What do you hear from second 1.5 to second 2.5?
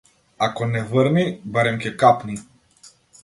барем ќе капни.